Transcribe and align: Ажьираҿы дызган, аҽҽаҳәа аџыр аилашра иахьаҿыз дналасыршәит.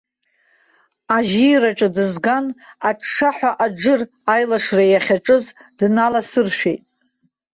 Ажьираҿы 1.15 1.87
дызган, 1.95 2.45
аҽҽаҳәа 2.89 3.51
аџыр 3.65 4.01
аилашра 4.33 4.83
иахьаҿыз 4.87 5.45
дналасыршәит. 5.77 6.81